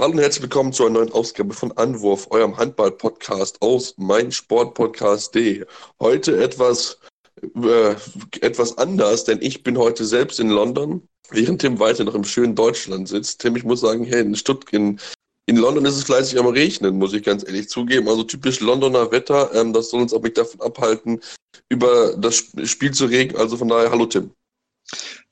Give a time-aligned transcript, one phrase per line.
[0.00, 5.66] Hallo und herzlich willkommen zu einer neuen Ausgabe von Anwurf, eurem Handball-Podcast aus meinsportpodcast.de.
[6.00, 6.98] Heute etwas,
[7.42, 7.94] äh,
[8.40, 12.54] etwas anders, denn ich bin heute selbst in London, während Tim weiter noch im schönen
[12.54, 13.42] Deutschland sitzt.
[13.42, 14.98] Tim, ich muss sagen, hey, in Stuttgart, in,
[15.44, 18.08] in London ist es fleißig am Regnen, muss ich ganz ehrlich zugeben.
[18.08, 21.20] Also typisch Londoner Wetter, ähm, das soll uns aber nicht davon abhalten,
[21.68, 23.36] über das Spiel zu reden.
[23.36, 24.30] Also von daher, hallo Tim.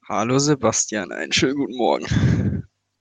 [0.07, 2.48] Hallo Sebastian, einen schönen guten Morgen.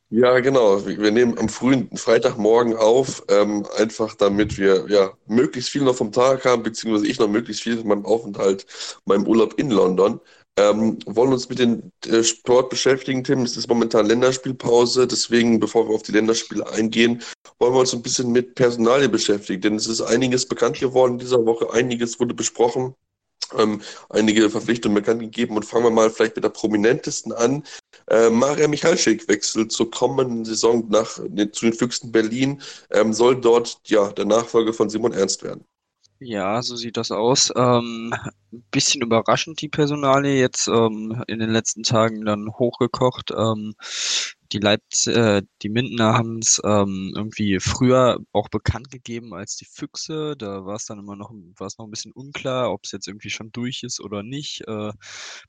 [0.10, 0.86] Ja, genau.
[0.86, 6.14] Wir nehmen am frühen Freitagmorgen auf, ähm, einfach damit wir ja möglichst viel noch vom
[6.14, 8.66] Tag haben, beziehungsweise ich noch möglichst viel von meinem Aufenthalt,
[9.06, 10.22] meinem Urlaub in London.
[10.58, 13.42] Ähm, wollen uns mit dem äh, Sport beschäftigen, Tim.
[13.42, 17.22] Es ist momentan Länderspielpause, deswegen, bevor wir auf die Länderspiele eingehen,
[17.60, 21.20] wollen wir uns ein bisschen mit Personalien beschäftigen, denn es ist einiges bekannt geworden in
[21.20, 22.96] dieser Woche, einiges wurde besprochen
[23.58, 27.64] ähm, einige Verpflichtungen bekannt gegeben und fangen wir mal vielleicht mit der prominentesten an.
[28.10, 33.40] Äh, Maria Michalczyk wechselt zur kommenden Saison nach, ne, zu den Füchsen Berlin, ähm, soll
[33.40, 35.66] dort ja der Nachfolger von Simon Ernst werden.
[36.20, 37.54] Ja, so sieht das aus.
[37.56, 38.12] Ähm,
[38.72, 43.32] bisschen überraschend die Personalie jetzt ähm, in den letzten Tagen dann hochgekocht.
[43.38, 43.76] Ähm,
[44.52, 49.66] die Leipz äh, die Mindener haben es ähm, irgendwie früher auch bekannt gegeben als die
[49.66, 50.36] Füchse.
[50.38, 53.08] Da war es dann immer noch, war es noch ein bisschen unklar, ob es jetzt
[53.08, 54.62] irgendwie schon durch ist oder nicht.
[54.68, 54.92] Äh,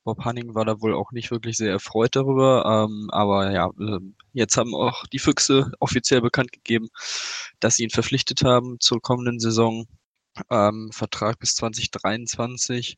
[0.05, 2.65] Bob Hanning war da wohl auch nicht wirklich sehr erfreut darüber.
[2.89, 4.01] Ähm, aber ja, äh,
[4.33, 6.89] jetzt haben auch die Füchse offiziell bekannt gegeben,
[7.61, 9.87] dass sie ihn verpflichtet haben zur kommenden Saison
[10.51, 12.97] ähm, Vertrag bis 2023.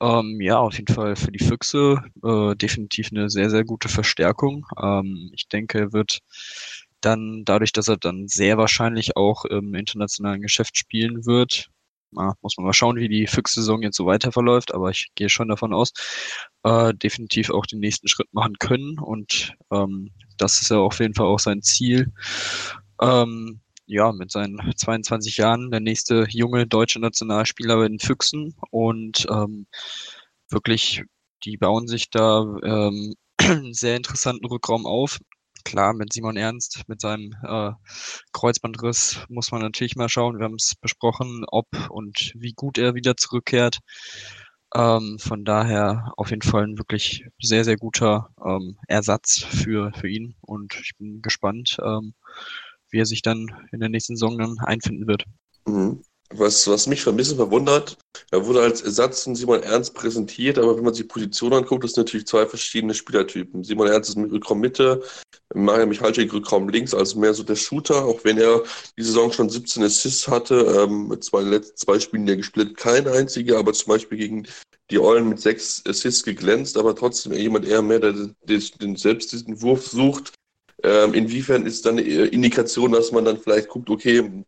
[0.00, 4.66] Ähm, ja, auf jeden Fall für die Füchse äh, definitiv eine sehr, sehr gute Verstärkung.
[4.80, 6.20] Ähm, ich denke, er wird
[7.00, 11.70] dann dadurch, dass er dann sehr wahrscheinlich auch im internationalen Geschäft spielen wird,
[12.10, 15.28] na, muss man mal schauen, wie die Füchs-Saison jetzt so weiter verläuft, aber ich gehe
[15.28, 15.92] schon davon aus,
[16.62, 21.14] äh, definitiv auch den nächsten Schritt machen können und ähm, das ist ja auf jeden
[21.14, 22.12] Fall auch sein Ziel.
[23.00, 29.66] Ähm, ja, mit seinen 22 Jahren der nächste junge deutsche Nationalspieler den Füchsen und ähm,
[30.50, 31.04] wirklich,
[31.44, 33.14] die bauen sich da ähm,
[33.72, 35.18] sehr interessanten Rückraum auf.
[35.64, 37.72] Klar, mit Simon Ernst, mit seinem äh,
[38.32, 40.38] Kreuzbandriss muss man natürlich mal schauen.
[40.38, 43.78] Wir haben es besprochen, ob und wie gut er wieder zurückkehrt.
[44.74, 50.08] Ähm, von daher auf jeden Fall ein wirklich sehr, sehr guter ähm, Ersatz für, für
[50.08, 52.14] ihn und ich bin gespannt, ähm,
[52.90, 55.24] wie er sich dann in der nächsten Saison dann einfinden wird.
[55.66, 56.02] Mhm.
[56.30, 57.96] Was, was mich ein bisschen verwundert,
[58.30, 61.84] er wurde als Ersatz von Simon Ernst präsentiert, aber wenn man sich die Position anguckt,
[61.84, 63.64] das sind natürlich zwei verschiedene Spielertypen.
[63.64, 65.02] Simon Ernst ist mit Rückraum Mitte,
[65.54, 68.62] Mario Michalczyk Rückraum links, also mehr so der Shooter, auch wenn er
[68.98, 72.76] die Saison schon 17 Assists hatte, ähm, mit zwei, letzten zwei Spielen, die er gespielt
[72.76, 74.46] kein einziger, aber zum Beispiel gegen
[74.90, 78.34] die Eulen mit sechs Assists geglänzt, aber trotzdem jemand eher mehr, der den,
[78.82, 80.34] den selbst diesen Wurf sucht,
[80.82, 84.44] ähm, inwiefern ist dann eine Indikation, dass man dann vielleicht guckt, okay,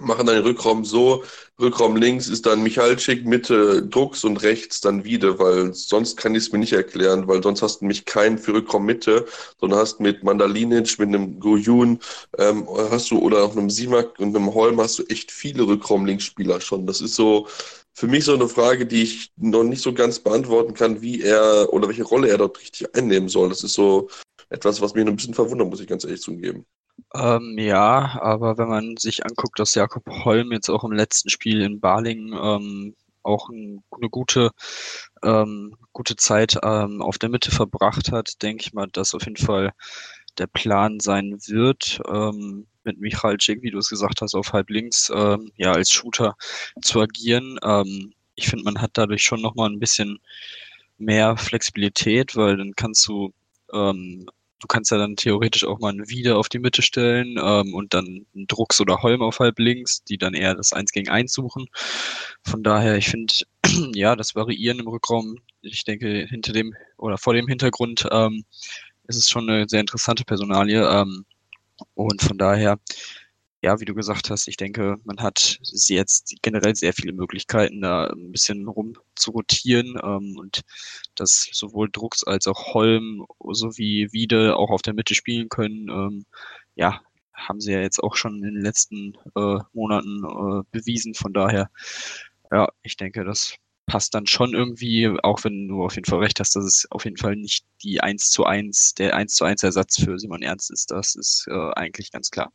[0.00, 1.24] machen dann den Rückraum so,
[1.60, 6.44] Rückraum links ist dann Michalczyk, Mitte Drucks und rechts dann wieder, weil sonst kann ich
[6.44, 9.26] es mir nicht erklären, weil sonst hast du nämlich keinen für Rückraum Mitte,
[9.58, 11.98] sondern hast mit Mandalinic, mit einem Gojun,
[12.38, 16.04] ähm, hast du, oder auch einem Simak und einem Holm hast du echt viele Rückraum
[16.04, 16.86] Linksspieler schon.
[16.86, 17.48] Das ist so,
[17.94, 21.72] für mich so eine Frage, die ich noch nicht so ganz beantworten kann, wie er
[21.72, 23.48] oder welche Rolle er dort richtig einnehmen soll.
[23.48, 24.08] Das ist so
[24.48, 26.66] etwas, was mich ein bisschen verwundert, muss ich ganz ehrlich zugeben.
[27.14, 31.60] Ähm, ja, aber wenn man sich anguckt, dass Jakob Holm jetzt auch im letzten Spiel
[31.62, 34.50] in Balingen ähm, auch ein, eine gute,
[35.22, 39.36] ähm, gute Zeit ähm, auf der Mitte verbracht hat, denke ich mal, dass auf jeden
[39.36, 39.72] Fall
[40.38, 45.10] der Plan sein wird, ähm, mit Michalczyk, wie du es gesagt hast, auf halb links,
[45.14, 46.36] ähm, ja, als Shooter
[46.82, 47.58] zu agieren.
[48.36, 50.20] Ich finde, man hat dadurch schon nochmal ein bisschen
[50.98, 53.32] mehr Flexibilität, weil dann kannst du
[53.72, 54.28] ähm,
[54.60, 57.94] du kannst ja dann theoretisch auch mal einen Wieder auf die Mitte stellen ähm, und
[57.94, 61.32] dann einen Drucks oder Holm auf halb links, die dann eher das Eins gegen Eins
[61.32, 61.66] suchen.
[62.42, 63.34] Von daher, ich finde,
[63.94, 68.44] ja, das Variieren im Rückraum, ich denke, hinter dem oder vor dem Hintergrund ähm,
[69.08, 70.82] ist es schon eine sehr interessante Personalie.
[70.88, 71.24] Ähm,
[71.94, 72.78] und von daher,
[73.62, 75.58] ja, wie du gesagt hast, ich denke, man hat
[75.88, 80.62] jetzt generell sehr viele Möglichkeiten, da ein bisschen rum zu rotieren ähm, und
[81.14, 85.88] dass sowohl Drucks als auch Holm sowie Wiede auch auf der Mitte spielen können.
[85.88, 86.26] Ähm,
[86.76, 87.00] ja,
[87.34, 91.14] haben sie ja jetzt auch schon in den letzten äh, Monaten äh, bewiesen.
[91.14, 91.70] Von daher
[92.50, 93.56] ja, ich denke, das
[93.86, 97.04] passt dann schon irgendwie, auch wenn du auf jeden Fall recht hast, dass es auf
[97.04, 100.70] jeden Fall nicht die 1 zu 1, der 1 zu 1 Ersatz für Simon Ernst
[100.70, 100.90] ist.
[100.90, 102.52] Das ist äh, eigentlich ganz klar.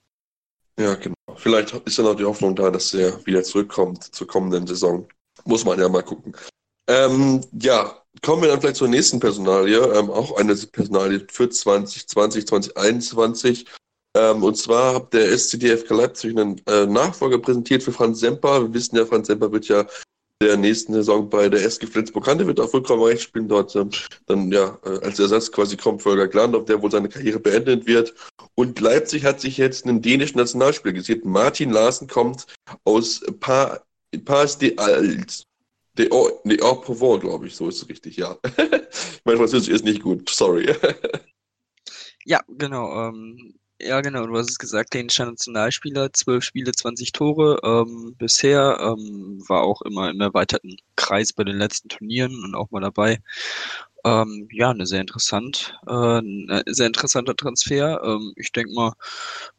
[0.79, 1.15] Ja, genau.
[1.35, 5.07] Vielleicht ist ja noch die Hoffnung da, dass er wieder zurückkommt zur kommenden Saison.
[5.45, 6.35] Muss man ja mal gucken.
[6.87, 9.77] Ähm, ja, kommen wir dann vielleicht zur nächsten Personalie.
[9.77, 13.65] Ähm, auch eine Personalie für 2020, 2021.
[14.17, 18.63] Ähm, und zwar hat der SCDFK Leipzig einen äh, Nachfolger präsentiert für Franz Semper.
[18.63, 19.85] Wir wissen ja, Franz Semper wird ja
[20.41, 23.89] der nächsten Saison bei der SG Flensburg Kante wird auch vollkommen recht spielen dort ähm,
[24.25, 28.13] dann ja äh, als Ersatz quasi kommt Volker Glandorf, der wohl seine Karriere beendet wird
[28.55, 31.21] und Leipzig hat sich jetzt einen dänischen Nationalspieler gesehen.
[31.23, 32.47] Martin Larsen kommt
[32.83, 33.81] aus pa
[34.25, 35.45] Pas de Als.
[35.97, 38.37] De Or, de Or Provence, glaube ich, so ist es richtig, ja.
[39.25, 40.73] mein Französisch ist nicht gut, sorry.
[42.25, 43.09] ja, genau.
[43.09, 48.77] Ähm, ja, genau, du hast es gesagt, dänischer Nationalspieler, zwölf Spiele, 20 Tore ähm, bisher,
[48.81, 53.21] ähm, war auch immer im erweiterten Kreis bei den letzten Turnieren und auch mal dabei.
[54.05, 58.01] Ähm, ja, eine sehr interessant, äh, ein sehr interessanter Transfer.
[58.03, 58.93] Ähm, ich denke mal,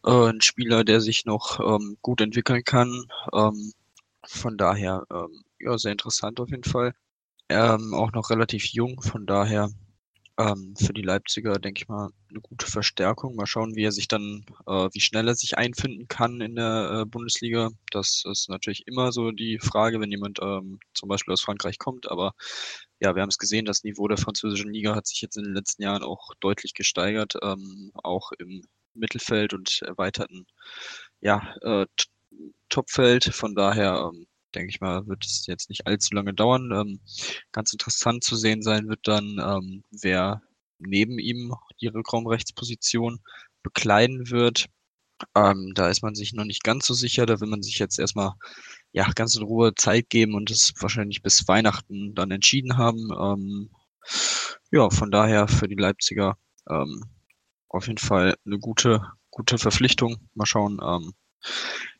[0.04, 3.06] äh, ein Spieler, der sich noch ähm, gut entwickeln kann.
[3.32, 3.72] Ähm,
[4.26, 6.94] von daher, ähm, ja, sehr interessant auf jeden Fall.
[7.48, 9.70] Ähm, auch noch relativ jung, von daher
[10.38, 13.36] ähm, für die Leipziger, denke ich mal, eine gute Verstärkung.
[13.36, 17.02] Mal schauen, wie er sich dann, äh, wie schnell er sich einfinden kann in der
[17.02, 17.70] äh, Bundesliga.
[17.90, 22.10] Das ist natürlich immer so die Frage, wenn jemand ähm, zum Beispiel aus Frankreich kommt.
[22.10, 22.32] Aber
[23.00, 25.54] ja, wir haben es gesehen, das Niveau der französischen Liga hat sich jetzt in den
[25.54, 28.62] letzten Jahren auch deutlich gesteigert, ähm, auch im
[28.94, 30.46] Mittelfeld und erweiterten
[31.20, 31.86] ja, äh,
[32.68, 33.24] Topfeld.
[33.24, 36.70] Von daher ähm, denke ich mal, wird es jetzt nicht allzu lange dauern.
[36.72, 37.00] Ähm,
[37.52, 40.42] ganz interessant zu sehen sein wird dann, ähm, wer
[40.78, 43.20] neben ihm die Rückraumrechtsposition
[43.62, 44.66] bekleiden wird.
[45.36, 47.26] Ähm, da ist man sich noch nicht ganz so sicher.
[47.26, 48.32] Da will man sich jetzt erstmal
[48.92, 53.08] ja, ganz in Ruhe Zeit geben und es wahrscheinlich bis Weihnachten dann entschieden haben.
[53.18, 53.70] Ähm,
[54.70, 56.36] ja, von daher für die Leipziger
[56.68, 57.04] ähm,
[57.68, 60.28] auf jeden Fall eine gute, gute Verpflichtung.
[60.34, 61.12] Mal schauen, ähm,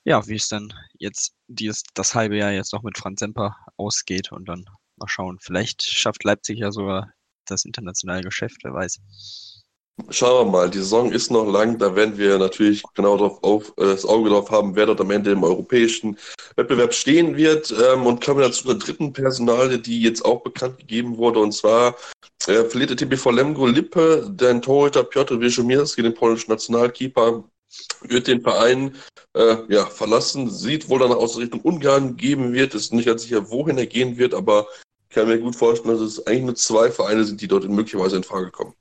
[0.04, 4.32] ja, wie es dann jetzt dieses, das halbe Jahr jetzt noch mit Franz Semper ausgeht
[4.32, 4.64] und dann
[4.96, 5.38] mal schauen.
[5.40, 7.12] Vielleicht schafft Leipzig ja sogar
[7.46, 9.00] das internationale Geschäft, wer weiß.
[10.08, 13.68] Schauen wir mal, die Saison ist noch lang, da werden wir natürlich genau darauf auf,
[13.76, 16.16] äh, das Auge drauf haben, wer dort am Ende im europäischen
[16.56, 17.72] Wettbewerb stehen wird.
[17.72, 21.40] Ähm, und kommen wir dann zu der dritten Personale, die jetzt auch bekannt gegeben wurde,
[21.40, 21.94] und zwar
[22.46, 27.44] äh, verliert der TBV Lemgo Lippe, den Torhüter Piotr Wierzchowski, den polnischen Nationalkeeper,
[28.02, 28.96] wird den Verein
[29.34, 33.50] äh, ja, verlassen, sieht wohl danach aus Richtung Ungarn geben wird, ist nicht ganz sicher,
[33.50, 34.66] wohin er gehen wird, aber
[35.08, 38.16] ich kann mir gut vorstellen, dass es eigentlich nur zwei Vereine sind, die dort möglicherweise
[38.16, 38.74] in Frage kommen.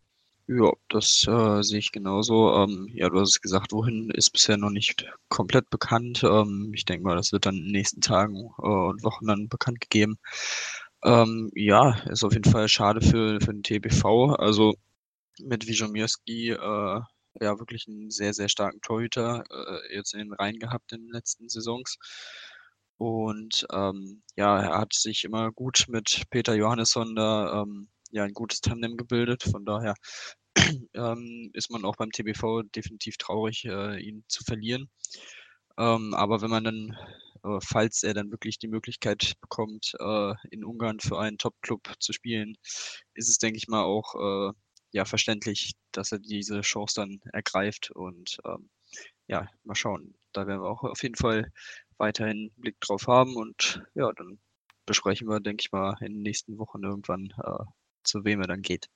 [0.47, 2.53] Ja, das äh, sehe ich genauso.
[2.55, 6.23] Ähm, ja, du hast es gesagt, wohin ist bisher noch nicht komplett bekannt.
[6.23, 9.47] Ähm, ich denke mal, das wird dann in den nächsten Tagen äh, und Wochen dann
[9.47, 10.17] bekannt gegeben.
[11.03, 14.35] Ähm, ja, ist auf jeden Fall schade für, für den TBV.
[14.35, 14.75] Also
[15.39, 17.01] mit Wijomirski äh,
[17.41, 21.11] ja wirklich einen sehr, sehr starken Torhüter äh, jetzt in den Reihen gehabt in den
[21.11, 21.97] letzten Saisons.
[22.97, 28.33] Und ähm, ja, er hat sich immer gut mit Peter Johannesson da ähm, ja ein
[28.33, 29.43] gutes Tandem gebildet.
[29.43, 29.95] Von daher
[30.93, 34.89] ähm, ist man auch beim TBV definitiv traurig, äh, ihn zu verlieren.
[35.77, 36.97] Ähm, aber wenn man dann,
[37.44, 42.13] äh, falls er dann wirklich die Möglichkeit bekommt, äh, in Ungarn für einen Top-Club zu
[42.13, 42.56] spielen,
[43.16, 44.54] ist es, denke ich mal, auch äh,
[44.92, 48.69] ja verständlich, dass er diese Chance dann ergreift und ähm,
[49.28, 50.16] ja, mal schauen.
[50.33, 51.52] Da werden wir auch auf jeden Fall
[51.98, 54.40] weiterhin Blick drauf haben und ja, dann
[54.86, 57.64] besprechen wir, denke ich mal, in den nächsten Wochen irgendwann, äh,
[58.04, 58.90] zu wem er dann geht.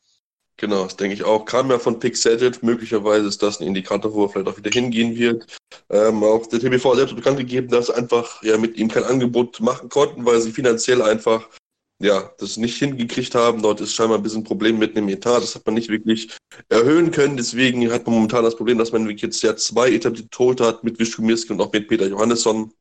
[0.58, 1.46] Genau, das denke ich auch.
[1.46, 2.64] Kam ja von Pixedit.
[2.64, 5.58] Möglicherweise ist das ein Indikator, wo er vielleicht auch wieder hingehen wird.
[5.90, 9.60] Ähm, auch der TBV selbst bekannt gegeben, dass sie einfach ja, mit ihm kein Angebot
[9.60, 11.50] machen konnten, weil sie finanziell einfach
[12.00, 13.62] ja, das nicht hingekriegt haben.
[13.62, 15.40] Dort ist scheinbar ein bisschen ein Problem mit dem Etat.
[15.40, 16.36] Das hat man nicht wirklich
[16.70, 17.38] erhöhen können.
[17.38, 21.00] Deswegen hat man momentan das Problem, dass man jetzt ja zwei etablierte Tote hat mit
[21.00, 22.72] Wischumirski und auch mit Peter Johannesson.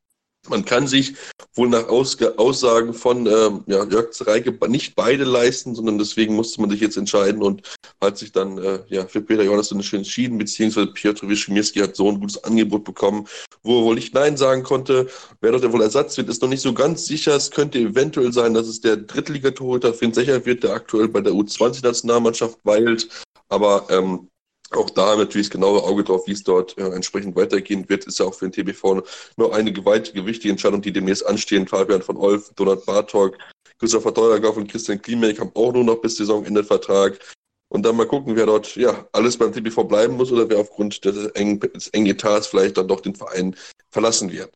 [0.49, 1.13] Man kann sich
[1.55, 6.69] wohl nach Aussagen von ähm, ja, Jörg Zereike nicht beide leisten, sondern deswegen musste man
[6.69, 7.61] sich jetzt entscheiden und
[8.01, 12.19] hat sich dann äh, ja, für Peter Johannesson entschieden, beziehungsweise Piotr Wischimirski hat so ein
[12.19, 13.27] gutes Angebot bekommen,
[13.63, 15.07] wo er wohl nicht Nein sagen konnte.
[15.41, 17.35] Wer dort wohl Ersatz wird, ist noch nicht so ganz sicher.
[17.35, 21.33] Es könnte eventuell sein, dass es der Drittligatorhüter Finn Secher wird, der aktuell bei der
[21.33, 23.07] U20-Nationalmannschaft weilt.
[23.49, 24.29] Aber ähm,
[24.75, 28.19] auch da natürlich das genaue Auge drauf, wie es dort äh, entsprechend weitergehen wird, ist
[28.19, 29.03] ja auch für den TBV
[29.37, 31.67] nur eine gewaltige, wichtige Entscheidung, die demnächst anstehen.
[31.67, 33.37] Fabian von Olf, Donald Bartok,
[33.79, 37.19] Christopher Teuergauf und Christian Klimek haben auch nur noch bis Saisonende Vertrag.
[37.69, 41.03] Und dann mal gucken, wer dort ja alles beim TBV bleiben muss oder wer aufgrund
[41.03, 43.55] des engen, des engen Etats vielleicht dann doch den Verein
[43.89, 44.53] verlassen wird.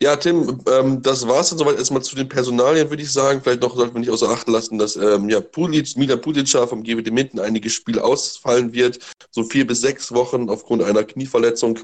[0.00, 3.40] Ja, Tim, ähm, das war es dann soweit erstmal zu den Personalien, würde ich sagen.
[3.42, 6.82] Vielleicht noch sollten wir nicht außer Acht lassen, dass ähm, ja, Pulic, Milan Pulica vom
[6.82, 8.98] GWD Minden einige Spiele ausfallen wird.
[9.30, 11.78] So vier bis sechs Wochen aufgrund einer Knieverletzung.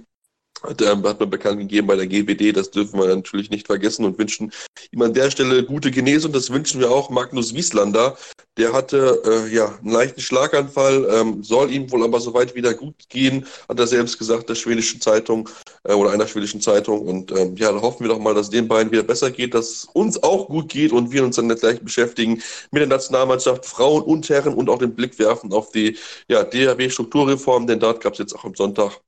[0.63, 4.05] Hat, ähm, hat man bekannt gegeben bei der GWD, das dürfen wir natürlich nicht vergessen
[4.05, 4.53] und wünschen
[4.91, 6.33] ihm an der Stelle gute Genesung.
[6.33, 8.17] Das wünschen wir auch Magnus Wieslander.
[8.59, 12.95] Der hatte äh, ja einen leichten Schlaganfall, ähm, soll ihm wohl aber soweit wieder gut
[13.09, 15.49] gehen, hat er selbst gesagt, der schwedischen Zeitung
[15.85, 17.01] äh, oder einer schwedischen Zeitung.
[17.01, 19.87] Und ähm, ja, da hoffen wir doch mal, dass den beiden wieder besser geht, dass
[19.95, 24.29] uns auch gut geht und wir uns dann gleich beschäftigen mit der Nationalmannschaft, Frauen und
[24.29, 25.97] Herren und auch den Blick werfen auf die
[26.29, 29.01] ja, DHW-Strukturreform, denn dort gab es jetzt auch am Sonntag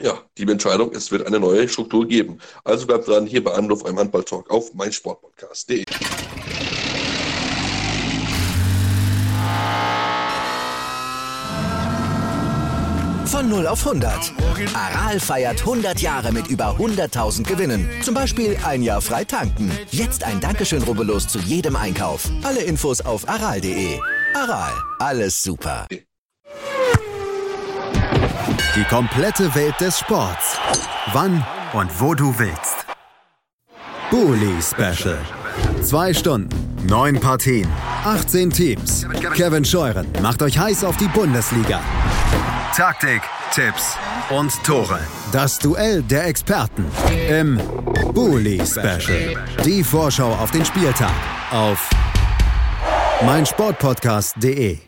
[0.00, 2.38] ja, die Entscheidung, es wird eine neue Struktur geben.
[2.64, 5.84] Also bleibt dran hier bei Anruf einem Handball-Talk auf meinsportpodcast.de.
[13.26, 14.32] Von 0 auf 100.
[14.74, 17.88] Aral feiert 100 Jahre mit über 100.000 Gewinnen.
[18.02, 19.70] Zum Beispiel ein Jahr frei tanken.
[19.90, 22.28] Jetzt ein Dankeschön, rubbellos zu jedem Einkauf.
[22.42, 24.00] Alle Infos auf aral.de.
[24.34, 25.86] Aral, alles super.
[28.74, 30.58] Die komplette Welt des Sports.
[31.12, 32.86] Wann und wo du willst.
[34.10, 35.18] Bully Special.
[35.82, 36.50] Zwei Stunden,
[36.86, 37.68] neun Partien,
[38.04, 39.06] 18 Teams.
[39.34, 41.80] Kevin Scheuren macht euch heiß auf die Bundesliga.
[42.76, 43.22] Taktik,
[43.52, 43.96] Tipps
[44.30, 45.00] und Tore.
[45.32, 46.84] Das Duell der Experten
[47.28, 47.58] im
[48.12, 49.34] Bully Special.
[49.64, 51.14] Die Vorschau auf den Spieltag
[51.50, 51.88] auf
[53.24, 54.87] meinsportpodcast.de.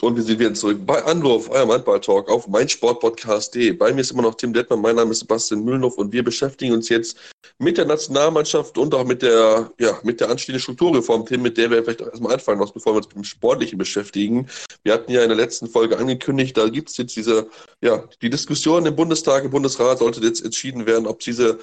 [0.00, 3.72] Und wir sind wieder zurück bei Anwurf, eurem Handball-Talk auf meinsportpodcast.de.
[3.72, 6.72] Bei mir ist immer noch Tim Detmann, mein Name ist Sebastian Mühlenhoff und wir beschäftigen
[6.72, 7.18] uns jetzt
[7.58, 11.70] mit der Nationalmannschaft und auch mit der, ja, mit der anstehenden Strukturreform, Tim, mit der
[11.70, 14.48] wir vielleicht erstmal anfangen müssen, bevor wir uns mit dem Sportlichen beschäftigen.
[14.84, 17.48] Wir hatten ja in der letzten Folge angekündigt, da gibt es jetzt diese,
[17.82, 21.58] ja, die Diskussion im Bundestag, im Bundesrat sollte jetzt entschieden werden, ob diese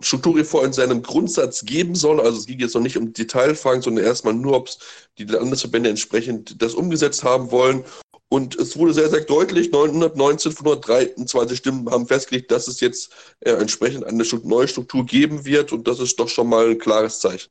[0.00, 2.20] Strukturreform in seinem Grundsatz geben soll.
[2.20, 4.78] Also es ging jetzt noch nicht um Detailfragen, sondern erstmal nur, ob es
[5.18, 7.84] die Landesverbände entsprechend das umgesetzt haben wollen.
[8.28, 13.12] Und es wurde sehr, sehr deutlich, 919 von 123 Stimmen haben festgelegt, dass es jetzt
[13.40, 15.72] äh, entsprechend eine neue Struktur geben wird.
[15.72, 17.50] Und das ist doch schon mal ein klares Zeichen.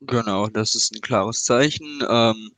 [0.00, 2.04] Genau, das ist ein klares Zeichen.
[2.08, 2.50] Ähm,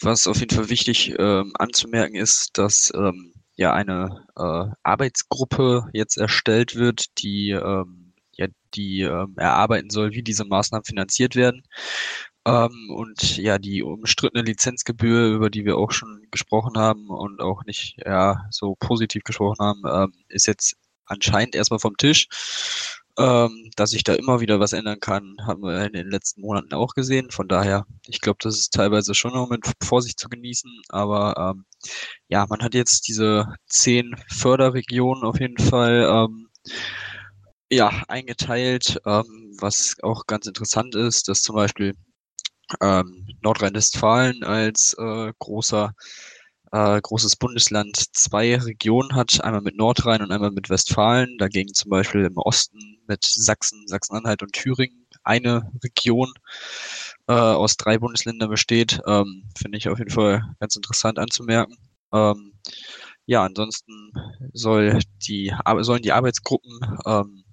[0.00, 6.18] was auf jeden Fall wichtig ähm, anzumerken ist, dass ähm, ja eine äh, Arbeitsgruppe jetzt
[6.18, 11.62] erstellt wird, die ähm, ja die ähm, erarbeiten soll, wie diese Maßnahmen finanziert werden.
[12.46, 17.64] Ähm, und ja, die umstrittene Lizenzgebühr, über die wir auch schon gesprochen haben und auch
[17.64, 20.76] nicht ja so positiv gesprochen haben, ähm, ist jetzt
[21.06, 22.28] anscheinend erstmal vom Tisch.
[23.18, 26.74] Ähm, dass sich da immer wieder was ändern kann, haben wir in den letzten Monaten
[26.74, 27.30] auch gesehen.
[27.30, 30.70] Von daher, ich glaube, das ist teilweise schon noch mit Vorsicht zu genießen.
[30.90, 31.64] Aber ähm,
[32.28, 36.48] ja, man hat jetzt diese zehn Förderregionen auf jeden Fall ähm,
[37.70, 41.94] ja, eingeteilt, ähm, was auch ganz interessant ist, dass zum Beispiel
[42.80, 45.94] ähm, Nordrhein-Westfalen als äh, großer
[46.72, 51.38] äh, großes Bundesland zwei Regionen hat, einmal mit Nordrhein und einmal mit Westfalen.
[51.38, 56.32] Dagegen zum Beispiel im Osten mit Sachsen, Sachsen-Anhalt und Thüringen eine Region
[57.28, 59.00] äh, aus drei Bundesländern besteht.
[59.06, 61.76] Ähm, Finde ich auf jeden Fall ganz interessant anzumerken.
[62.12, 62.52] Ähm,
[63.26, 64.12] ja, ansonsten
[64.52, 67.44] soll die, sollen die Arbeitsgruppen ähm,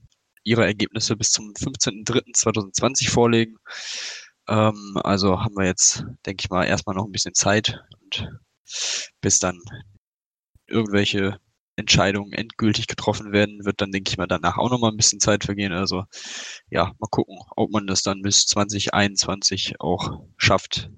[0.43, 3.57] ihre Ergebnisse bis zum 15.03.2020 vorlegen.
[4.47, 8.27] Ähm, also haben wir jetzt, denke ich mal, erstmal noch ein bisschen Zeit und
[9.21, 9.59] bis dann
[10.67, 11.39] irgendwelche
[11.75, 15.43] Entscheidungen endgültig getroffen werden, wird dann, denke ich mal, danach auch nochmal ein bisschen Zeit
[15.43, 15.73] vergehen.
[15.73, 16.03] Also
[16.69, 20.89] ja, mal gucken, ob man das dann bis 2021 auch schafft,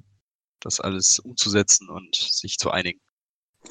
[0.59, 2.99] das alles umzusetzen und sich zu einigen.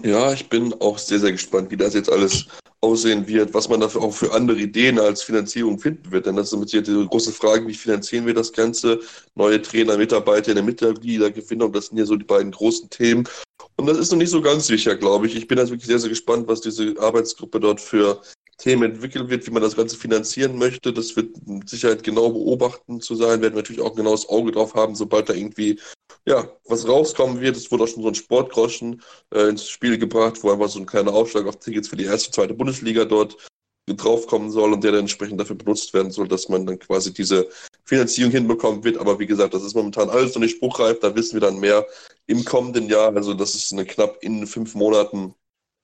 [0.02, 2.46] Ja, ich bin auch sehr, sehr gespannt, wie das jetzt alles
[2.80, 6.26] aussehen wird, was man dafür auch für andere Ideen als Finanzierung finden wird.
[6.26, 9.00] Denn das ist mit Sicherheit die große Frage, wie finanzieren wir das Ganze?
[9.34, 13.26] Neue Trainer, Mitarbeiter in der Mitgliedergewinnung, das sind ja so die beiden großen Themen.
[13.76, 15.34] Und das ist noch nicht so ganz sicher, glaube ich.
[15.34, 18.20] Ich bin also wirklich sehr, sehr gespannt, was diese Arbeitsgruppe dort für
[18.58, 20.92] Themen entwickeln wird, wie man das Ganze finanzieren möchte.
[20.92, 24.52] Das wird mit Sicherheit genau beobachten zu sein, werden wir natürlich auch ein genaues Auge
[24.52, 25.80] drauf haben, sobald da irgendwie
[26.26, 27.56] ja, was rauskommen wird.
[27.56, 29.02] Es wurde auch schon so ein Sportgroschen
[29.32, 32.30] äh, ins Spiel gebracht, wo einfach so ein kleiner Aufschlag auf Tickets für die erste,
[32.30, 33.36] zweite Bundesliga dort
[33.86, 37.48] draufkommen soll und der dann entsprechend dafür benutzt werden soll, dass man dann quasi diese
[37.84, 38.96] Finanzierung hinbekommen wird.
[38.96, 41.00] Aber wie gesagt, das ist momentan alles noch nicht spruchreif.
[41.00, 41.86] Da wissen wir dann mehr
[42.26, 43.14] im kommenden Jahr.
[43.14, 45.34] Also das ist eine knapp in fünf Monaten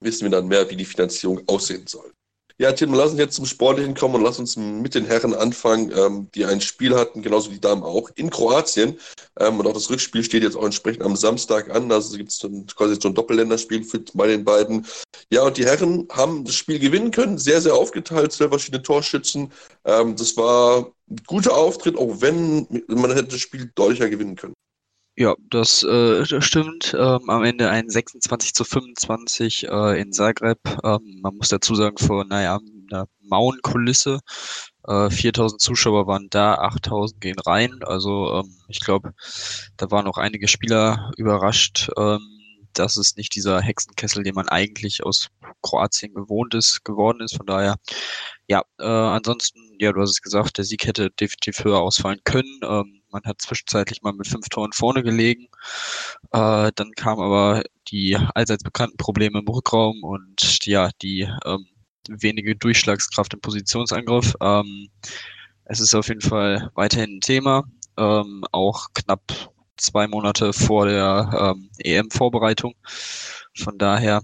[0.01, 2.13] wissen wir dann mehr, wie die Finanzierung aussehen soll.
[2.61, 5.91] Ja, Tim, lass uns jetzt zum Sportlichen kommen und lass uns mit den Herren anfangen,
[5.97, 8.99] ähm, die ein Spiel hatten, genauso wie die Damen auch, in Kroatien.
[9.39, 11.91] Ähm, und auch das Rückspiel steht jetzt auch entsprechend am Samstag an.
[11.91, 14.87] Also gibt es quasi so ein Doppelländerspiel für, bei den beiden.
[15.33, 19.51] Ja, und die Herren haben das Spiel gewinnen können, sehr, sehr aufgeteilt, zwei verschiedene Torschützen.
[19.87, 24.53] Ähm, das war ein guter Auftritt, auch wenn man hätte das Spiel deutlicher gewinnen können.
[25.21, 26.97] Ja, das, äh, das stimmt.
[26.99, 30.59] Ähm, am Ende ein 26 zu 25 äh, in Zagreb.
[30.83, 32.59] Ähm, man muss dazu sagen, vor, naja,
[32.91, 34.21] einer Mauenkulisse.
[34.89, 37.81] Äh, 4000 Zuschauer waren da, 8000 gehen rein.
[37.83, 39.13] Also ähm, ich glaube,
[39.77, 42.21] da waren auch einige Spieler überrascht, ähm,
[42.73, 45.29] dass es nicht dieser Hexenkessel, den man eigentlich aus
[45.61, 47.37] Kroatien gewohnt ist, geworden ist.
[47.37, 47.77] Von daher,
[48.49, 52.61] ja, äh, ansonsten, ja, du hast es gesagt, der Sieg hätte definitiv höher ausfallen können.
[53.11, 55.49] Man hat zwischenzeitlich mal mit fünf Toren vorne gelegen.
[56.33, 61.67] Äh, dann kamen aber die allseits bekannten Probleme im Rückraum und ja, die ähm,
[62.09, 64.35] wenige Durchschlagskraft im Positionsangriff.
[64.41, 64.89] Ähm,
[65.65, 67.65] es ist auf jeden Fall weiterhin ein Thema.
[67.97, 72.75] Ähm, auch knapp zwei Monate vor der ähm, EM-Vorbereitung.
[73.57, 74.23] Von daher,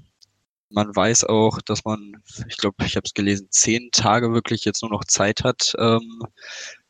[0.71, 4.83] man weiß auch, dass man, ich glaube, ich habe es gelesen, zehn Tage wirklich jetzt
[4.83, 6.23] nur noch Zeit hat, ähm,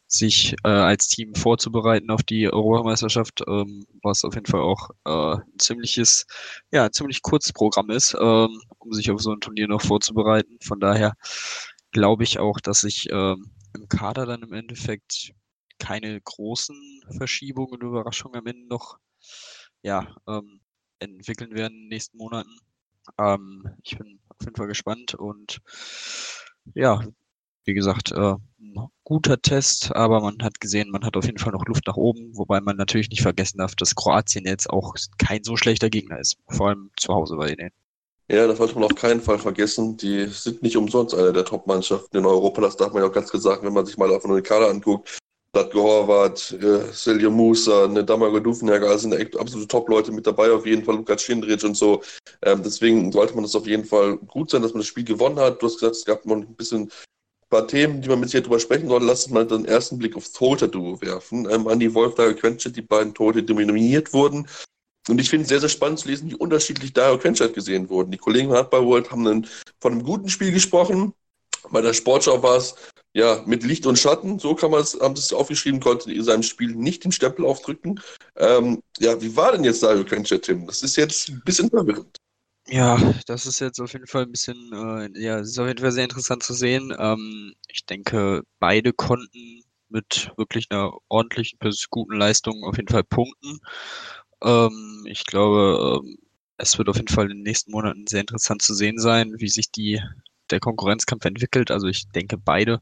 [0.09, 5.41] sich äh, als Team vorzubereiten auf die Europameisterschaft, ähm, was auf jeden Fall auch äh,
[5.43, 6.27] ein ziemliches,
[6.73, 10.59] ja, ein ziemlich kurzes Programm ist, ähm, um sich auf so ein Turnier noch vorzubereiten.
[10.63, 11.15] Von daher
[11.91, 15.33] glaube ich auch, dass sich ähm, im Kader dann im Endeffekt
[15.79, 16.77] keine großen
[17.17, 18.99] Verschiebungen und Überraschungen am Ende noch
[19.83, 20.61] ja, ähm,
[20.99, 22.57] entwickeln werden in den nächsten Monaten.
[23.19, 25.61] Ähm, ich bin auf jeden Fall gespannt und
[26.75, 27.03] ja,
[27.66, 31.52] wie gesagt, äh, ein guter Test, aber man hat gesehen, man hat auf jeden Fall
[31.52, 35.44] noch Luft nach oben, wobei man natürlich nicht vergessen darf, dass Kroatien jetzt auch kein
[35.44, 37.73] so schlechter Gegner ist, vor allem zu Hause bei denen.
[38.28, 39.96] Ja, das sollte man auf keinen Fall vergessen.
[39.96, 42.61] Die sind nicht umsonst eine der Top-Mannschaften in Europa.
[42.61, 45.20] Das darf man ja auch ganz sagen, wenn man sich mal auf eine Kader anguckt.
[45.56, 50.85] Slatko Horvat, äh, Musa, ne, Damago Dufenjagr, also sind absolute Top-Leute mit dabei, auf jeden
[50.85, 52.02] Fall Lukas Schindrich und so.
[52.42, 55.38] Ähm, deswegen sollte man das auf jeden Fall gut sein, dass man das Spiel gewonnen
[55.38, 55.62] hat.
[55.62, 56.90] Du hast gesagt, es gab noch ein bisschen
[57.49, 59.03] paar Themen, die man mit sich drüber sprechen soll.
[59.03, 61.49] Lass uns mal den ersten Blick aufs Torhüter-Duo werfen.
[61.51, 64.47] Ähm, Andi Wolf, Dario Quenstedt, die beiden Torhüter, die nominiert wurden.
[65.09, 68.11] Und ich finde es sehr, sehr spannend zu lesen, wie unterschiedlich Dario Quenstedt gesehen wurden.
[68.11, 69.47] Die Kollegen von Hardball World haben einen,
[69.81, 71.12] von einem guten Spiel gesprochen.
[71.70, 72.75] Bei der Sportschau war es
[73.14, 76.23] ja mit Licht und Schatten, so kann man es, haben sie es aufgeschrieben, konnte in
[76.23, 78.01] seinem Spiel nicht den Stempel aufdrücken.
[78.37, 80.66] Ähm, ja, wie war denn jetzt Dario Quenstedt, Tim?
[80.66, 82.16] Das ist jetzt ein bisschen verwirrend.
[82.68, 85.79] Ja, das ist jetzt auf jeden Fall ein bisschen, äh, ja, es ist auf jeden
[85.81, 86.92] Fall sehr interessant zu sehen.
[86.98, 91.59] Ähm, ich denke, beide konnten mit wirklich einer ordentlichen,
[91.90, 93.61] guten Leistung auf jeden Fall punkten.
[94.42, 96.18] Ähm, ich glaube, ähm,
[96.59, 99.48] es wird auf jeden Fall in den nächsten Monaten sehr interessant zu sehen sein, wie
[99.48, 100.00] sich die,
[100.50, 101.70] der Konkurrenzkampf entwickelt.
[101.70, 102.81] Also ich denke, beide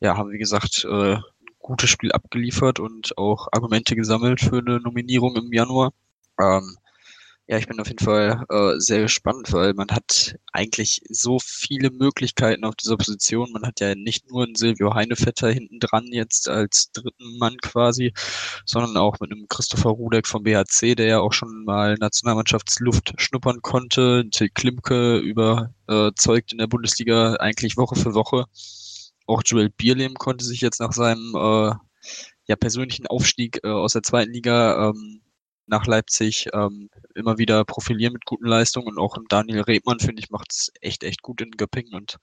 [0.00, 1.16] ja, haben, wie gesagt, äh,
[1.58, 5.92] gutes Spiel abgeliefert und auch Argumente gesammelt für eine Nominierung im Januar.
[6.40, 6.76] Ähm,
[7.48, 11.90] ja, ich bin auf jeden Fall äh, sehr gespannt, weil man hat eigentlich so viele
[11.92, 13.52] Möglichkeiten auf dieser Position.
[13.52, 18.12] Man hat ja nicht nur einen Silvio Heinevetter hinten dran jetzt als dritten Mann quasi,
[18.64, 23.62] sondern auch mit einem Christopher Rudek vom BHC, der ja auch schon mal Nationalmannschaftsluft schnuppern
[23.62, 24.28] konnte.
[24.32, 28.46] Till Klimke überzeugt in der Bundesliga eigentlich Woche für Woche.
[29.26, 31.74] Auch Joel Bierlehm konnte sich jetzt nach seinem äh,
[32.48, 35.20] ja, persönlichen Aufstieg äh, aus der zweiten Liga ähm,
[35.66, 40.30] nach Leipzig ähm, immer wieder profilieren mit guten Leistungen und auch Daniel Rebmann, finde ich,
[40.30, 42.16] macht es echt, echt gut in Göppingen und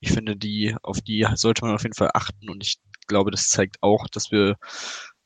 [0.00, 3.48] ich finde, die, auf die sollte man auf jeden Fall achten und ich glaube, das
[3.48, 4.56] zeigt auch, dass wir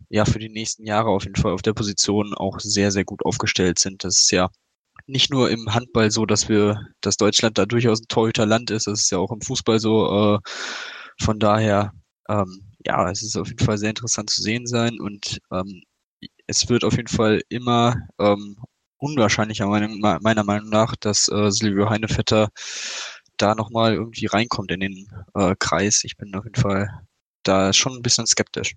[0.08, 3.24] ja für die nächsten Jahre auf jeden Fall auf der Position auch sehr, sehr gut
[3.24, 4.04] aufgestellt sind.
[4.04, 4.50] Das ist ja
[5.06, 9.02] nicht nur im Handball so, dass wir, dass Deutschland da durchaus ein Torhüterland ist, das
[9.02, 10.36] ist ja auch im Fußball so.
[10.36, 10.50] Äh,
[11.22, 11.92] von daher,
[12.28, 15.82] ähm, ja, es ist auf jeden Fall sehr interessant zu sehen sein und ähm,
[16.46, 18.56] es wird auf jeden Fall immer ähm,
[18.98, 22.48] unwahrscheinlicher Meinung, meiner Meinung nach, dass äh, Silvio Heinevetter
[23.36, 26.04] da nochmal irgendwie reinkommt in den äh, Kreis.
[26.04, 26.88] Ich bin auf jeden Fall
[27.42, 28.74] da schon ein bisschen skeptisch.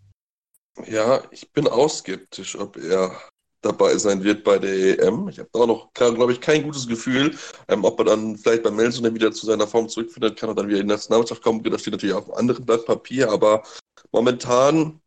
[0.88, 3.16] Ja, ich bin auch skeptisch, ob er
[3.62, 5.28] dabei sein wird bei der EM.
[5.28, 7.36] Ich habe da auch noch, glaube ich, kein gutes Gefühl,
[7.68, 10.68] ähm, ob er dann vielleicht bei Melson wieder zu seiner Form zurückfindet, kann er dann
[10.68, 11.62] wieder in die Nationalmannschaft kommen.
[11.64, 13.64] Das steht natürlich auf einem anderen Blatt Papier, aber
[14.12, 15.02] momentan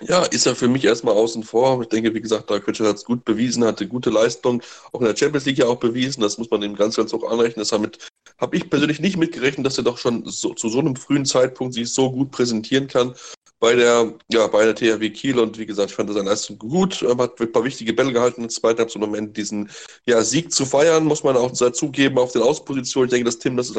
[0.00, 1.82] ja, ist er für mich erstmal außen vor.
[1.82, 5.06] Ich denke, wie gesagt, da Kötschel hat es gut bewiesen, hatte gute Leistung, auch in
[5.06, 6.22] der Champions League ja auch bewiesen.
[6.22, 7.64] Das muss man ihm ganz, ganz hoch anrechnen.
[7.64, 11.26] Das habe ich persönlich nicht mitgerechnet, dass er doch schon so, zu so einem frühen
[11.26, 13.14] Zeitpunkt sich so gut präsentieren kann
[13.60, 15.38] bei der, ja, bei der THW Kiel.
[15.38, 17.02] Und wie gesagt, ich fand seine Leistung gut.
[17.02, 18.42] Er hat ein paar wichtige Bälle gehalten.
[18.42, 19.70] Im zweiten Halbzeit Moment diesen
[20.06, 23.08] ja, Sieg zu feiern, muss man auch dazugeben auf den Außenpositionen.
[23.08, 23.72] Ich denke, dass Tim das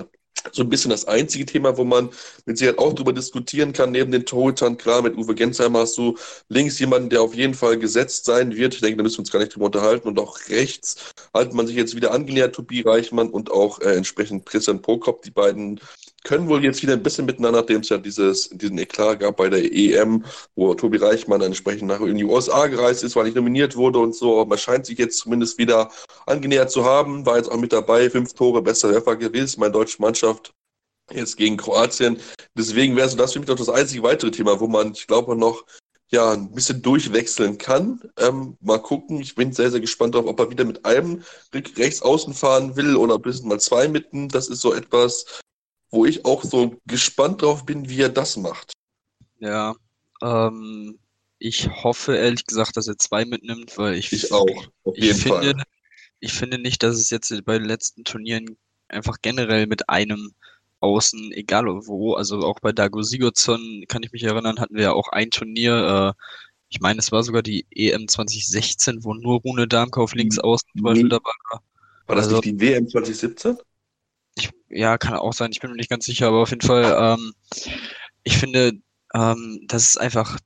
[0.52, 2.10] so ein bisschen das einzige Thema, wo man
[2.46, 4.78] mit Sicherheit auch drüber diskutieren kann, neben den Torhütern.
[4.78, 6.18] Klar, mit Uwe Gensheimer hast du
[6.50, 8.74] links jemanden, der auf jeden Fall gesetzt sein wird.
[8.74, 10.08] Ich denke, da müssen wir uns gar nicht drüber unterhalten.
[10.08, 14.46] Und auch rechts hat man sich jetzt wieder angenähert, Tobi Reichmann und auch äh, entsprechend
[14.46, 15.22] Christian Prokop.
[15.24, 15.80] Die beiden
[16.24, 19.50] können wohl jetzt wieder ein bisschen miteinander, nachdem es ja dieses, diesen Eklat gab bei
[19.50, 20.24] der EM,
[20.56, 24.16] wo Tobi Reichmann entsprechend nach in die USA gereist ist, weil ich nominiert wurde und
[24.16, 24.46] so.
[24.46, 25.92] Man scheint sich jetzt zumindest wieder
[26.26, 30.02] angenähert zu haben, war jetzt auch mit dabei, fünf Tore, bester Werfer gewesen, meine deutsche
[30.02, 30.54] Mannschaft
[31.12, 32.20] jetzt gegen Kroatien.
[32.56, 35.36] Deswegen wäre so das für mich doch das einzige weitere Thema, wo man, ich glaube,
[35.36, 35.66] noch
[36.12, 38.02] ja, ein bisschen durchwechseln kann.
[38.18, 39.22] Ähm, mal gucken.
[39.22, 42.98] Ich bin sehr, sehr gespannt darauf, ob er wieder mit einem rechts außen fahren will
[42.98, 44.28] oder ein bisschen mal zwei mitten.
[44.28, 45.42] Das ist so etwas,
[45.92, 48.74] wo ich auch so gespannt drauf bin, wie er das macht.
[49.40, 49.76] Ja,
[50.22, 50.98] ähm,
[51.38, 55.28] ich hoffe ehrlich gesagt, dass er zwei mitnimmt, weil ich, ich auch, auf jeden ich
[55.28, 55.44] Fall.
[55.44, 55.64] Finde,
[56.20, 60.34] ich finde nicht, dass es jetzt bei den letzten Turnieren einfach generell mit einem
[60.80, 64.94] Außen, egal wo, also auch bei Dago Sigurdsson, kann ich mich erinnern, hatten wir ja
[64.94, 66.22] auch ein Turnier, äh,
[66.70, 70.70] ich meine, es war sogar die EM 2016, wo nur Rune Darmke auf links außen
[70.74, 71.62] zum Beispiel dabei war.
[72.08, 73.58] War das also, nicht die WM 2017?
[74.42, 76.96] Ich, ja, kann auch sein, ich bin mir nicht ganz sicher, aber auf jeden Fall,
[77.00, 77.34] ähm,
[78.24, 78.74] ich finde,
[79.14, 80.40] ähm, das ist einfach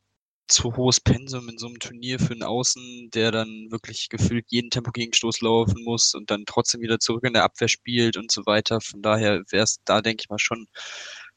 [0.47, 4.69] zu hohes Pensum in so einem Turnier für einen Außen, der dann wirklich gefühlt jeden
[4.69, 8.79] Tempo-Gegenstoß laufen muss und dann trotzdem wieder zurück in der Abwehr spielt und so weiter.
[8.81, 10.67] Von daher wäre es da, denke ich mal, schon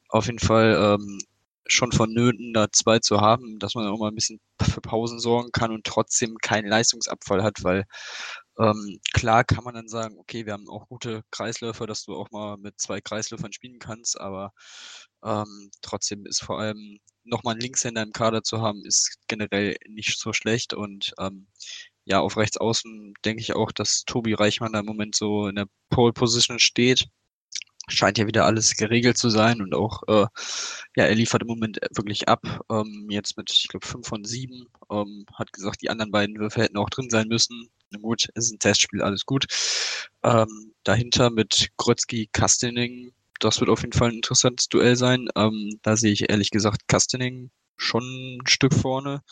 [0.09, 1.19] auf jeden Fall ähm,
[1.67, 5.53] schon vonnöten, da zwei zu haben, dass man auch mal ein bisschen für Pausen sorgen
[5.53, 7.85] kann und trotzdem keinen Leistungsabfall hat, weil
[8.59, 12.31] ähm, klar kann man dann sagen, okay, wir haben auch gute Kreisläufer, dass du auch
[12.31, 14.53] mal mit zwei Kreisläufern spielen kannst, aber
[15.25, 20.19] ähm, trotzdem ist vor allem nochmal einen Linkshänder im Kader zu haben, ist generell nicht
[20.19, 20.75] so schlecht.
[20.75, 21.47] Und ähm,
[22.05, 25.57] ja, auf rechts außen denke ich auch, dass Tobi Reichmann da im Moment so in
[25.57, 27.09] der Pole Position steht.
[27.89, 30.27] Scheint ja wieder alles geregelt zu sein und auch, äh,
[30.97, 32.43] ja, er liefert im Moment wirklich ab.
[32.71, 34.67] Ähm, jetzt mit, ich glaube, fünf von sieben.
[34.91, 37.71] Ähm, hat gesagt, die anderen beiden Würfe hätten auch drin sein müssen.
[37.97, 39.47] Gut, es ist ein Testspiel, alles gut.
[40.23, 45.29] Ähm, dahinter mit Grötzky, Kastening, das wird auf jeden Fall ein interessantes Duell sein.
[45.37, 48.03] Ähm, da sehe ich ehrlich gesagt Kastening schon
[48.39, 49.23] ein Stück vorne.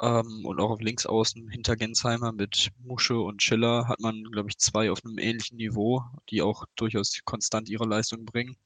[0.00, 4.48] Ähm, und auch auf links außen hinter Gensheimer mit Musche und Schiller hat man, glaube
[4.50, 8.56] ich, zwei auf einem ähnlichen Niveau, die auch durchaus konstant ihre Leistung bringen.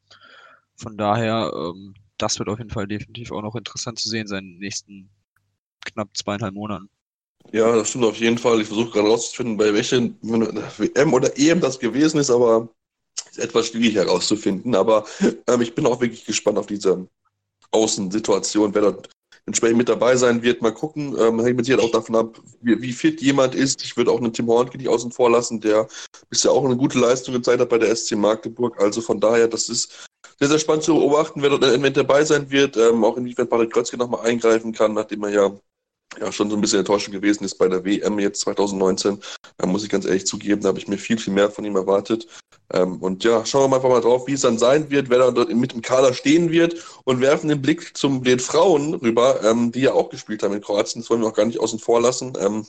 [0.76, 4.44] Von daher, ähm, das wird auf jeden Fall definitiv auch noch interessant zu sehen sein
[4.46, 5.10] in den nächsten
[5.86, 6.90] knapp zweieinhalb Monaten.
[7.52, 8.60] Ja, das stimmt auf jeden Fall.
[8.60, 12.68] Ich versuche gerade rauszufinden, bei welchen WM oder EM das gewesen ist, aber
[13.28, 15.04] ist etwas schwierig herauszufinden, aber
[15.46, 17.06] ähm, ich bin auch wirklich gespannt auf diese
[17.72, 19.08] Außensituation, wer dort
[19.46, 20.62] entsprechend mit dabei sein wird.
[20.62, 23.82] Mal gucken, ähm, hängt mit Sicherheit auch davon ab, wie, wie, fit jemand ist.
[23.82, 25.88] Ich würde auch einen Tim Hornke nicht außen vor lassen, der
[26.28, 28.80] bisher auch eine gute Leistung gezeigt hat bei der SC Magdeburg.
[28.80, 30.06] Also von daher, das ist
[30.38, 32.76] sehr, sehr spannend zu beobachten, wer dort eventuell dabei sein wird.
[32.76, 35.52] Ähm, auch inwiefern Patrick Krötzke nochmal eingreifen kann, nachdem er ja
[36.18, 39.20] ja schon so ein bisschen enttäuschend gewesen ist bei der WM jetzt 2019.
[39.58, 41.76] Da muss ich ganz ehrlich zugeben, da habe ich mir viel, viel mehr von ihm
[41.76, 42.26] erwartet.
[42.72, 45.34] Ähm, und ja, schauen wir einfach mal drauf, wie es dann sein wird, wer dann
[45.34, 49.72] dort mit dem Kader stehen wird und werfen den Blick zum den Frauen rüber, ähm,
[49.72, 51.02] die ja auch gespielt haben in Kroatien.
[51.02, 52.32] Das wollen wir auch gar nicht außen vor lassen.
[52.40, 52.66] Ähm,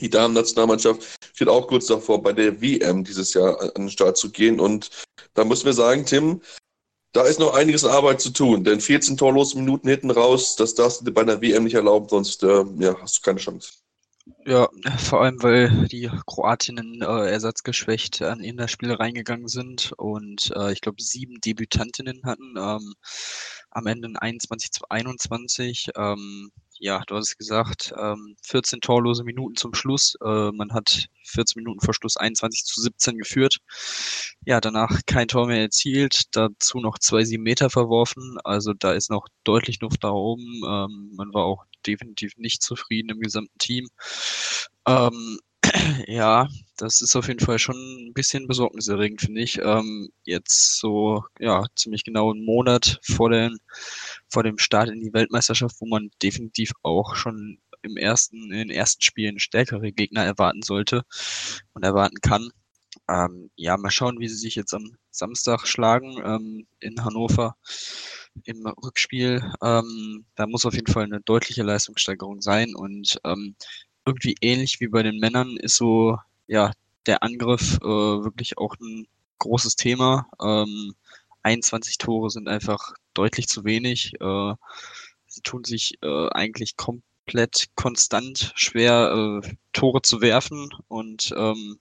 [0.00, 1.02] die Damen-Nationalmannschaft
[1.34, 4.58] steht auch kurz davor, bei der WM dieses Jahr an den Start zu gehen.
[4.58, 4.90] Und
[5.34, 6.40] da müssen wir sagen, Tim,
[7.14, 10.74] da ist noch einiges an Arbeit zu tun, denn 14 torlose Minuten hinten raus, das
[10.74, 13.72] darfst du dir bei einer WM nicht erlauben, sonst äh, ja, hast du keine Chance.
[14.46, 20.50] Ja, vor allem, weil die Kroatinnen äh, ersatzgeschwächt an in das Spiel reingegangen sind und
[20.56, 22.54] äh, ich glaube sieben Debütantinnen hatten.
[22.56, 22.94] Ähm,
[23.70, 25.90] am Ende 21 zu 21.
[25.96, 26.50] Ähm,
[26.84, 30.16] ja, du hast es gesagt, ähm, 14 torlose Minuten zum Schluss.
[30.22, 33.56] Äh, man hat 14 Minuten vor Schluss 21 zu 17 geführt.
[34.44, 38.36] Ja, danach kein Tor mehr erzielt, dazu noch zwei sieben Meter verworfen.
[38.44, 40.60] Also da ist noch deutlich Luft da oben.
[40.66, 43.88] Ähm, man war auch definitiv nicht zufrieden im gesamten Team.
[44.86, 45.38] Ähm,
[46.06, 49.58] ja, das ist auf jeden Fall schon ein bisschen besorgniserregend, finde ich.
[49.62, 53.58] Ähm, jetzt so, ja, ziemlich genau einen Monat vor, den,
[54.34, 58.70] vor dem Start in die Weltmeisterschaft, wo man definitiv auch schon im ersten, in den
[58.70, 61.04] ersten Spielen stärkere Gegner erwarten sollte
[61.72, 62.50] und erwarten kann.
[63.08, 67.56] Ähm, ja, mal schauen, wie sie sich jetzt am Samstag schlagen ähm, in Hannover
[68.44, 69.52] im Rückspiel.
[69.62, 73.54] Ähm, da muss auf jeden Fall eine deutliche Leistungssteigerung sein und ähm,
[74.06, 76.72] irgendwie ähnlich wie bei den Männern ist so, ja,
[77.06, 79.06] der Angriff äh, wirklich auch ein
[79.38, 80.26] großes Thema.
[80.42, 80.94] Ähm,
[81.44, 84.12] 21 Tore sind einfach deutlich zu wenig.
[84.20, 84.54] Äh,
[85.26, 91.78] sie tun sich äh, eigentlich komplett konstant schwer, äh, Tore zu werfen und ähm,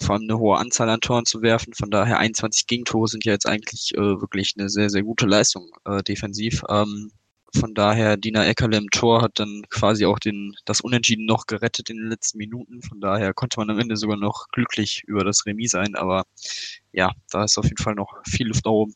[0.00, 1.74] vor allem eine hohe Anzahl an Toren zu werfen.
[1.74, 5.70] Von daher 21 Gegentore sind ja jetzt eigentlich äh, wirklich eine sehr, sehr gute Leistung
[5.84, 6.62] äh, defensiv.
[6.68, 7.12] Ähm,
[7.56, 11.90] von daher, Dina Eckerle im Tor hat dann quasi auch den, das Unentschieden noch gerettet
[11.90, 12.82] in den letzten Minuten.
[12.82, 15.94] Von daher konnte man am Ende sogar noch glücklich über das Remis sein.
[15.94, 16.24] Aber
[16.92, 18.94] ja, da ist auf jeden Fall noch viel Luft nach oben.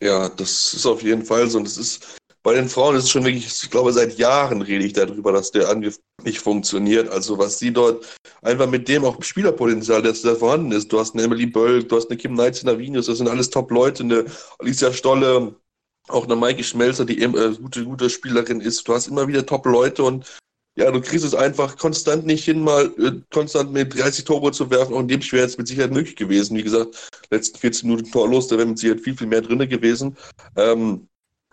[0.00, 1.58] Ja, das ist auf jeden Fall so.
[1.58, 4.84] Und es ist bei den Frauen ist es schon wirklich, ich glaube, seit Jahren rede
[4.84, 7.08] ich darüber, dass der Angriff nicht funktioniert.
[7.08, 8.04] Also was sie dort
[8.42, 10.92] einfach mit dem auch Spielerpotenzial, das da vorhanden ist.
[10.92, 14.02] Du hast eine Emily Böll, du hast eine Kim Knights Navinius, das sind alles Top-Leute,
[14.02, 14.24] eine
[14.58, 15.54] Alicia Stolle,
[16.08, 18.86] auch eine Maike Schmelzer, die eben äh, gute, gute Spielerin ist.
[18.86, 20.26] Du hast immer wieder Top-Leute und
[20.74, 24.70] ja, du kriegst es einfach konstant nicht hin, mal äh, konstant mit 30 Tore zu
[24.70, 24.94] werfen.
[24.94, 26.56] Auch in dem Spiel wäre es mit Sicherheit möglich gewesen.
[26.56, 30.16] Wie gesagt, letzten 14 Minuten torlos, da wäre mit Sicherheit viel, viel mehr drin gewesen.
[30.56, 31.08] Ähm,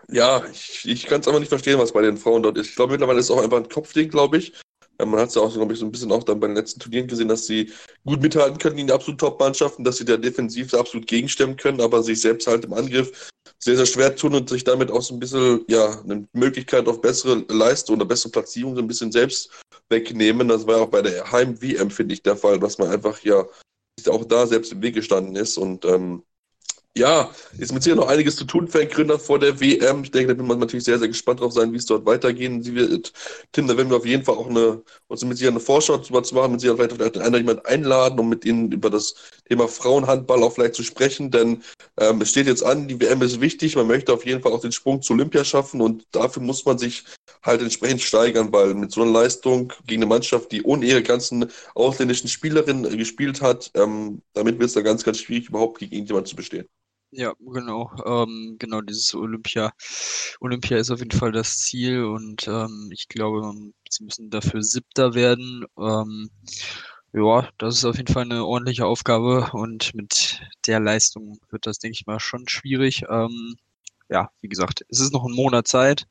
[0.07, 2.69] ja, ich, ich kann es aber nicht verstehen, was bei den Frauen dort ist.
[2.69, 4.53] Ich glaube, mittlerweile ist es auch einfach ein Kopfding, glaube ich.
[4.99, 6.79] Man hat es ja auch, glaube ich, so ein bisschen auch dann bei den letzten
[6.79, 7.71] Turnieren gesehen, dass sie
[8.05, 12.03] gut mithalten können in den absoluten Top-Mannschaften, dass sie der Defensiv absolut gegenstemmen können, aber
[12.03, 15.19] sich selbst halt im Angriff sehr, sehr schwer tun und sich damit auch so ein
[15.19, 19.49] bisschen, ja, eine Möglichkeit auf bessere Leistung oder bessere Platzierung so ein bisschen selbst
[19.89, 20.47] wegnehmen.
[20.47, 23.45] Das war ja auch bei der Heim-WM, finde ich, der Fall, dass man einfach ja
[24.07, 26.23] auch da selbst im Weg gestanden ist und ähm,
[26.97, 30.03] ja, ist mit Sicherheit noch einiges zu tun für einen Gründer vor der WM.
[30.03, 32.65] Ich denke, da wird man natürlich sehr, sehr gespannt drauf sein, wie es dort weitergehen
[32.65, 33.13] wird.
[33.51, 36.23] Tim, da werden wir auf jeden Fall auch eine, uns mit Sicherheit eine Vorschau drüber
[36.23, 39.15] zu machen, mit Sicherheit vielleicht auf einen jemand einladen, um mit ihnen über das
[39.47, 41.63] Thema Frauenhandball auch vielleicht zu sprechen, denn
[41.97, 44.61] ähm, es steht jetzt an, die WM ist wichtig, man möchte auf jeden Fall auch
[44.61, 47.05] den Sprung zu Olympia schaffen und dafür muss man sich
[47.41, 51.49] halt entsprechend steigern, weil mit so einer Leistung gegen eine Mannschaft, die ohne ihre ganzen
[51.75, 56.27] ausländischen Spielerinnen gespielt hat, ähm, damit wird es da ganz, ganz schwierig, überhaupt gegen irgendjemand
[56.27, 56.67] zu bestehen.
[57.11, 57.91] Ja, genau.
[58.05, 59.73] Ähm, genau, dieses Olympia.
[60.41, 63.51] Olympia ist auf jeden Fall das Ziel und ähm, ich glaube,
[63.89, 65.65] sie müssen dafür Siebter werden.
[65.77, 66.29] Ähm,
[67.13, 71.79] ja, das ist auf jeden Fall eine ordentliche Aufgabe und mit der Leistung wird das,
[71.79, 73.03] denke ich mal, schon schwierig.
[73.09, 73.55] Ähm,
[74.09, 76.07] ja, wie gesagt, es ist noch ein Monat Zeit,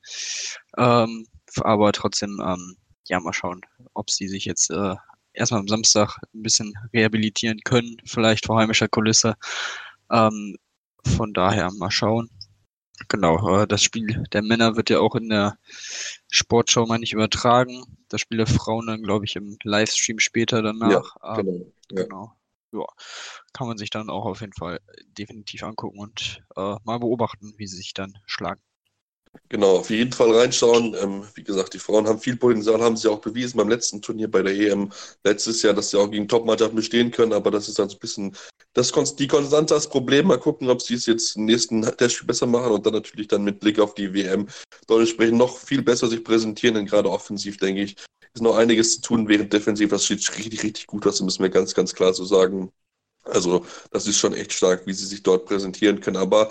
[0.76, 1.26] ähm,
[1.60, 2.76] aber trotzdem, ähm,
[3.08, 3.60] ja, mal schauen,
[3.94, 4.94] ob sie sich jetzt äh,
[5.32, 9.36] erstmal am Samstag ein bisschen rehabilitieren können, vielleicht vor heimischer Kulisse.
[10.10, 10.56] Ähm,
[11.08, 12.30] von daher mal schauen.
[13.08, 15.58] Genau, äh, das Spiel der Männer wird ja auch in der
[16.30, 17.84] Sportschau mal nicht übertragen.
[18.08, 21.16] Das Spiel der Frauen dann, glaube ich, im Livestream später danach.
[21.22, 21.72] Ja, ähm, genau.
[21.90, 22.02] Ja.
[22.02, 22.34] genau.
[22.70, 22.84] Ja,
[23.54, 24.80] kann man sich dann auch auf jeden Fall
[25.16, 28.60] definitiv angucken und äh, mal beobachten, wie sie sich dann schlagen.
[29.48, 30.94] Genau, auf jeden Fall reinschauen.
[31.00, 34.30] Ähm, wie gesagt, die Frauen haben viel Potenzial, haben sie auch bewiesen beim letzten Turnier
[34.30, 34.92] bei der EM
[35.24, 38.00] letztes Jahr, dass sie auch gegen Top-Mannschaften bestehen können, aber das ist dann so ein
[38.00, 38.36] bisschen
[38.74, 40.26] das, die Konstanz das Problem.
[40.26, 43.44] Mal gucken, ob sie es jetzt im nächsten Testspiel besser machen und dann natürlich dann
[43.44, 44.46] mit Blick auf die WM
[44.88, 47.96] dementsprechend noch viel besser sich präsentieren, denn gerade offensiv, denke ich,
[48.34, 51.50] ist noch einiges zu tun, während defensiv das steht richtig, richtig gut aus, müssen wir
[51.50, 52.70] ganz, ganz klar so sagen.
[53.24, 56.16] Also, das ist schon echt stark, wie sie sich dort präsentieren können.
[56.16, 56.50] Aber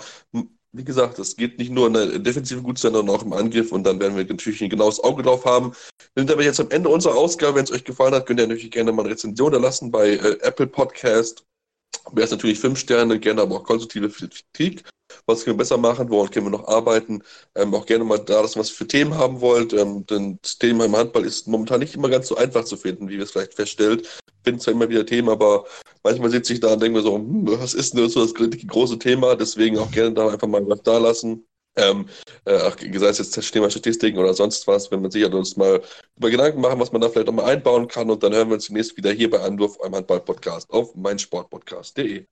[0.72, 3.84] wie gesagt, es geht nicht nur in der Defensive gut, sondern auch im Angriff und
[3.84, 5.72] dann werden wir natürlich ein genaues Auge drauf haben.
[6.14, 7.56] Wir sind aber jetzt am Ende unserer Ausgabe.
[7.56, 10.10] Wenn es euch gefallen hat, könnt ihr natürlich gerne mal eine Rezension da lassen bei
[10.10, 11.44] äh, Apple Podcast.
[12.12, 14.84] Wäre es natürlich fünf Sterne, gerne aber auch konstruktive Kritik
[15.26, 17.22] was können wir besser machen, woran können wir noch arbeiten.
[17.54, 19.72] Ähm, auch gerne mal da, dass was für Themen haben wollt.
[19.72, 23.08] Ähm, denn das Thema im Handball ist momentan nicht immer ganz so einfach zu finden,
[23.08, 24.02] wie wir es vielleicht feststellt.
[24.26, 25.66] Ich finde zwar immer wieder Themen, aber
[26.02, 28.98] manchmal sitze ich da und denke mir so, hm, was ist denn so das große
[28.98, 29.36] Thema?
[29.36, 31.44] Deswegen auch gerne da einfach mal was da lassen.
[31.76, 32.06] Ähm,
[32.44, 32.58] äh,
[32.98, 35.80] sei es jetzt Thema Statistiken oder sonst was, wenn man sich uns mal
[36.16, 38.10] über Gedanken machen, was man da vielleicht auch mal einbauen kann.
[38.10, 42.24] Und dann hören wir uns demnächst wieder hier bei Anwurf, eurem Handball-Podcast auf meinsportpodcast.de.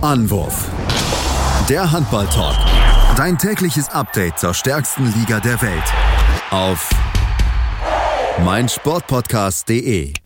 [0.00, 0.70] Anwurf
[1.68, 2.56] der Handball-Talk.
[3.16, 5.84] Dein tägliches Update zur stärksten Liga der Welt.
[6.50, 6.88] Auf
[8.44, 10.25] meinsportpodcast.de.